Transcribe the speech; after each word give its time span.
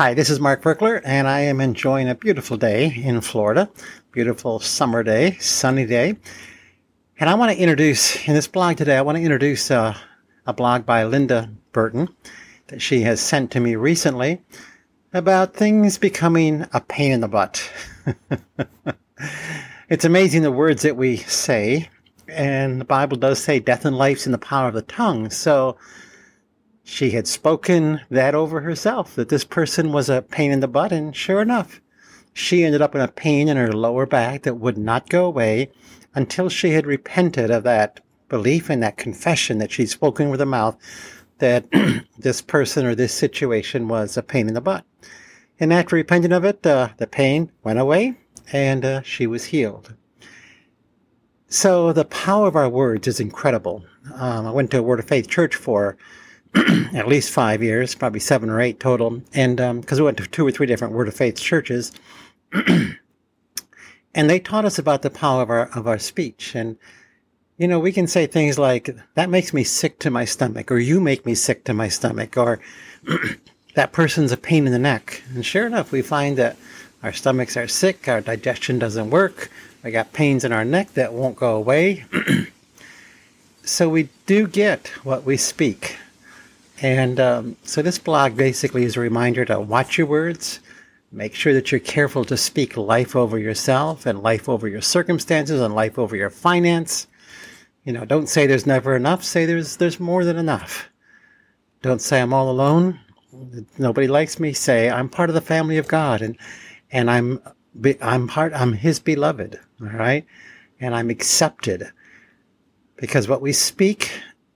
Hi, 0.00 0.14
this 0.14 0.30
is 0.30 0.40
Mark 0.40 0.62
Virkler, 0.62 1.02
and 1.04 1.28
I 1.28 1.40
am 1.40 1.60
enjoying 1.60 2.08
a 2.08 2.14
beautiful 2.14 2.56
day 2.56 2.90
in 3.04 3.20
Florida. 3.20 3.68
Beautiful 4.12 4.58
summer 4.58 5.02
day, 5.02 5.36
sunny 5.40 5.84
day. 5.84 6.16
And 7.18 7.28
I 7.28 7.34
want 7.34 7.52
to 7.52 7.58
introduce, 7.58 8.26
in 8.26 8.32
this 8.32 8.46
blog 8.46 8.78
today, 8.78 8.96
I 8.96 9.02
want 9.02 9.18
to 9.18 9.22
introduce 9.22 9.70
uh, 9.70 9.94
a 10.46 10.54
blog 10.54 10.86
by 10.86 11.04
Linda 11.04 11.50
Burton 11.72 12.08
that 12.68 12.80
she 12.80 13.02
has 13.02 13.20
sent 13.20 13.50
to 13.50 13.60
me 13.60 13.76
recently 13.76 14.40
about 15.12 15.52
things 15.52 15.98
becoming 15.98 16.66
a 16.72 16.80
pain 16.80 17.12
in 17.12 17.20
the 17.20 17.28
butt. 17.28 17.70
it's 19.90 20.06
amazing 20.06 20.40
the 20.40 20.50
words 20.50 20.80
that 20.80 20.96
we 20.96 21.18
say, 21.18 21.90
and 22.26 22.80
the 22.80 22.86
Bible 22.86 23.18
does 23.18 23.38
say 23.38 23.60
death 23.60 23.84
and 23.84 23.98
life's 23.98 24.24
in 24.24 24.32
the 24.32 24.38
power 24.38 24.68
of 24.68 24.72
the 24.72 24.80
tongue. 24.80 25.28
So, 25.28 25.76
she 26.84 27.10
had 27.10 27.26
spoken 27.26 28.00
that 28.10 28.34
over 28.34 28.60
herself, 28.60 29.14
that 29.14 29.28
this 29.28 29.44
person 29.44 29.92
was 29.92 30.08
a 30.08 30.22
pain 30.22 30.50
in 30.50 30.60
the 30.60 30.68
butt, 30.68 30.92
and 30.92 31.14
sure 31.14 31.40
enough, 31.40 31.80
she 32.32 32.64
ended 32.64 32.82
up 32.82 32.94
in 32.94 33.00
a 33.00 33.08
pain 33.08 33.48
in 33.48 33.56
her 33.56 33.72
lower 33.72 34.06
back 34.06 34.42
that 34.42 34.54
would 34.54 34.78
not 34.78 35.08
go 35.08 35.24
away 35.26 35.70
until 36.14 36.48
she 36.48 36.70
had 36.70 36.86
repented 36.86 37.50
of 37.50 37.64
that 37.64 38.00
belief 38.28 38.70
and 38.70 38.82
that 38.82 38.96
confession 38.96 39.58
that 39.58 39.72
she'd 39.72 39.90
spoken 39.90 40.30
with 40.30 40.40
her 40.40 40.46
mouth 40.46 40.76
that 41.38 41.66
this 42.18 42.40
person 42.40 42.86
or 42.86 42.94
this 42.94 43.12
situation 43.14 43.88
was 43.88 44.16
a 44.16 44.22
pain 44.22 44.48
in 44.48 44.54
the 44.54 44.60
butt. 44.60 44.84
And 45.58 45.72
after 45.72 45.96
repenting 45.96 46.32
of 46.32 46.44
it, 46.44 46.64
uh, 46.64 46.90
the 46.96 47.06
pain 47.06 47.50
went 47.62 47.78
away 47.78 48.16
and 48.52 48.84
uh, 48.84 49.02
she 49.02 49.26
was 49.26 49.46
healed. 49.46 49.94
So 51.48 51.92
the 51.92 52.04
power 52.04 52.46
of 52.46 52.56
our 52.56 52.68
words 52.68 53.08
is 53.08 53.20
incredible. 53.20 53.84
Um, 54.14 54.46
I 54.46 54.50
went 54.52 54.70
to 54.70 54.78
a 54.78 54.82
Word 54.82 55.00
of 55.00 55.08
Faith 55.08 55.28
church 55.28 55.56
for 55.56 55.96
at 56.94 57.08
least 57.08 57.30
five 57.30 57.62
years, 57.62 57.94
probably 57.94 58.20
seven 58.20 58.50
or 58.50 58.60
eight 58.60 58.80
total. 58.80 59.22
And 59.32 59.56
because 59.56 59.98
um, 59.98 60.02
we 60.02 60.04
went 60.04 60.18
to 60.18 60.26
two 60.26 60.46
or 60.46 60.50
three 60.50 60.66
different 60.66 60.94
Word 60.94 61.08
of 61.08 61.14
Faith 61.14 61.36
churches, 61.36 61.92
and 62.52 62.98
they 64.14 64.40
taught 64.40 64.64
us 64.64 64.78
about 64.78 65.02
the 65.02 65.10
power 65.10 65.42
of 65.42 65.50
our 65.50 65.68
of 65.76 65.86
our 65.86 65.98
speech. 65.98 66.54
And 66.54 66.76
you 67.56 67.68
know, 67.68 67.78
we 67.78 67.92
can 67.92 68.06
say 68.06 68.26
things 68.26 68.58
like 68.58 68.90
"that 69.14 69.30
makes 69.30 69.52
me 69.52 69.64
sick 69.64 69.98
to 70.00 70.10
my 70.10 70.24
stomach," 70.24 70.70
or 70.70 70.78
"you 70.78 71.00
make 71.00 71.24
me 71.24 71.34
sick 71.34 71.64
to 71.64 71.74
my 71.74 71.88
stomach," 71.88 72.36
or 72.36 72.60
"that 73.74 73.92
person's 73.92 74.32
a 74.32 74.36
pain 74.36 74.66
in 74.66 74.72
the 74.72 74.78
neck." 74.78 75.22
And 75.34 75.46
sure 75.46 75.66
enough, 75.66 75.92
we 75.92 76.02
find 76.02 76.36
that 76.38 76.56
our 77.02 77.12
stomachs 77.12 77.56
are 77.56 77.68
sick, 77.68 78.08
our 78.08 78.20
digestion 78.20 78.78
doesn't 78.78 79.10
work, 79.10 79.50
we 79.82 79.90
got 79.90 80.12
pains 80.12 80.44
in 80.44 80.52
our 80.52 80.64
neck 80.64 80.92
that 80.94 81.14
won't 81.14 81.36
go 81.36 81.56
away. 81.56 82.04
so 83.64 83.88
we 83.88 84.08
do 84.26 84.46
get 84.46 84.88
what 85.04 85.24
we 85.24 85.36
speak. 85.36 85.96
And 86.82 87.20
um, 87.20 87.56
so 87.62 87.82
this 87.82 87.98
blog 87.98 88.36
basically 88.36 88.84
is 88.84 88.96
a 88.96 89.00
reminder 89.00 89.44
to 89.44 89.60
watch 89.60 89.98
your 89.98 90.06
words, 90.06 90.60
make 91.12 91.34
sure 91.34 91.52
that 91.52 91.70
you're 91.70 91.80
careful 91.80 92.24
to 92.24 92.36
speak 92.36 92.76
life 92.76 93.14
over 93.14 93.38
yourself 93.38 94.06
and 94.06 94.22
life 94.22 94.48
over 94.48 94.66
your 94.66 94.80
circumstances 94.80 95.60
and 95.60 95.74
life 95.74 95.98
over 95.98 96.16
your 96.16 96.30
finance. 96.30 97.06
You 97.84 97.92
know, 97.92 98.04
don't 98.04 98.28
say 98.28 98.46
there's 98.46 98.66
never 98.66 98.96
enough. 98.96 99.24
Say 99.24 99.44
there's 99.44 99.76
there's 99.76 100.00
more 100.00 100.24
than 100.24 100.36
enough. 100.36 100.88
Don't 101.82 102.00
say 102.00 102.20
I'm 102.20 102.32
all 102.32 102.50
alone. 102.50 103.00
Nobody 103.78 104.06
likes 104.06 104.40
me. 104.40 104.52
Say 104.52 104.90
I'm 104.90 105.08
part 105.08 105.30
of 105.30 105.34
the 105.34 105.40
family 105.40 105.76
of 105.76 105.88
God 105.88 106.22
and 106.22 106.36
and 106.90 107.10
I'm 107.10 107.40
I'm 108.00 108.26
part 108.26 108.52
I'm 108.54 108.72
His 108.72 109.00
beloved. 109.00 109.58
All 109.82 109.88
right, 109.88 110.24
and 110.78 110.94
I'm 110.94 111.10
accepted 111.10 111.90
because 112.96 113.28
what 113.28 113.42
we 113.42 113.52
speak 113.52 114.12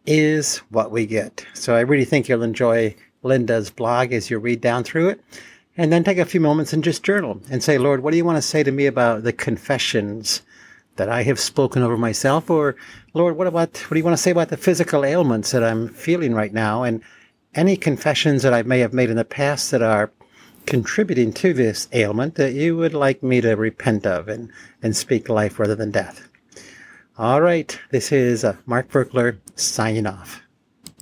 is 0.07 0.59
what 0.71 0.91
we 0.91 1.07
get. 1.07 1.45
So 1.55 1.75
I 1.75 1.81
really 1.81 2.05
think 2.05 2.29
you'll 2.29 2.43
enjoy 2.43 2.95
Linda's 3.23 3.71
blog 3.71 4.13
as 4.13 4.31
you 4.31 4.39
read 4.39 4.61
down 4.61 4.85
through 4.85 5.09
it. 5.09 5.21
And 5.77 5.93
then 5.93 6.05
take 6.05 6.19
a 6.19 6.25
few 6.25 6.41
moments 6.41 6.73
and 6.73 6.85
just 6.85 7.03
journal 7.03 7.41
and 7.51 7.63
say, 7.63 7.79
Lord, 7.79 8.03
what 8.03 8.13
do 8.13 8.17
you 8.17 8.25
want 8.25 8.37
to 8.37 8.43
say 8.43 8.63
to 8.63 8.71
me 8.71 8.87
about 8.87 9.25
the 9.25 9.33
confessions 9.33 10.43
that 10.97 11.09
I 11.09 11.25
have 11.25 11.41
spoken 11.41 11.83
over 11.83 11.97
myself? 11.97 12.49
Or, 12.49 12.77
Lord, 13.13 13.37
what 13.37 13.49
about, 13.49 13.77
what 13.79 13.91
do 13.91 13.99
you 13.99 14.05
want 14.05 14.17
to 14.17 14.23
say 14.23 14.31
about 14.31 14.51
the 14.51 14.57
physical 14.57 15.05
ailments 15.05 15.51
that 15.51 15.65
I'm 15.65 15.89
feeling 15.89 16.33
right 16.33 16.53
now? 16.53 16.85
And 16.85 17.03
any 17.57 17.77
confessions 17.77 18.43
that 18.43 18.55
I 18.55 18.63
may 18.63 18.79
have 18.81 18.93
made 18.93 19.11
in 19.11 19.17
the 19.17 19.25
past 19.25 19.73
that 19.73 19.83
are 19.83 20.13
contributing 20.67 21.33
to 21.33 21.53
this 21.53 21.89
ailment 21.93 22.37
that 22.37 22.53
you 22.53 22.77
would 22.77 22.95
like 22.95 23.23
me 23.23 23.41
to 23.41 23.55
repent 23.55 24.07
of 24.07 24.29
and, 24.29 24.51
and 24.83 24.97
speak 24.97 25.29
life 25.29 25.59
rather 25.59 25.75
than 25.75 25.91
death. 25.91 26.29
All 27.17 27.41
right, 27.41 27.79
this 27.93 28.11
is 28.11 28.43
uh, 28.43 28.57
Mark 28.67 28.91
Virkler 28.91 29.39
signing 29.55 30.05
off. 30.05 30.44